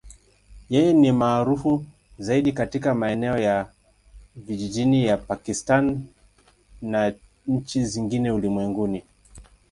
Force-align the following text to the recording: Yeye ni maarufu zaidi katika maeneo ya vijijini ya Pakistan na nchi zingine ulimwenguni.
Yeye 0.73 0.93
ni 0.93 1.11
maarufu 1.11 1.85
zaidi 2.19 2.53
katika 2.53 2.95
maeneo 2.95 3.37
ya 3.37 3.71
vijijini 4.35 5.05
ya 5.05 5.17
Pakistan 5.17 6.07
na 6.81 7.13
nchi 7.47 7.85
zingine 7.85 8.31
ulimwenguni. 8.31 9.03